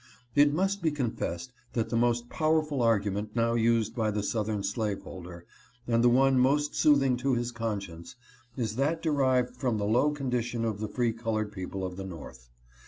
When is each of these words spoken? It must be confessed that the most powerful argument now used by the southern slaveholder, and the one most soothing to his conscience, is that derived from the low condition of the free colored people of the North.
It 0.33 0.51
must 0.51 0.81
be 0.81 0.89
confessed 0.89 1.53
that 1.73 1.89
the 1.91 1.95
most 1.95 2.27
powerful 2.27 2.81
argument 2.81 3.35
now 3.35 3.53
used 3.53 3.95
by 3.95 4.09
the 4.09 4.23
southern 4.23 4.63
slaveholder, 4.63 5.45
and 5.87 6.03
the 6.03 6.09
one 6.09 6.39
most 6.39 6.73
soothing 6.73 7.17
to 7.17 7.35
his 7.35 7.51
conscience, 7.51 8.15
is 8.57 8.77
that 8.77 9.03
derived 9.03 9.55
from 9.57 9.77
the 9.77 9.85
low 9.85 10.09
condition 10.09 10.65
of 10.65 10.79
the 10.79 10.89
free 10.89 11.13
colored 11.13 11.51
people 11.51 11.85
of 11.85 11.97
the 11.97 12.03
North. 12.05 12.49